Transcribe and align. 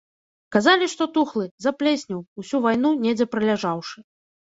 Казалі, 0.55 0.87
што 0.93 1.07
тухлы, 1.19 1.45
заплеснеў, 1.67 2.25
усю 2.43 2.65
вайну 2.67 2.95
недзе 3.07 3.33
праляжаўшы. 3.37 3.97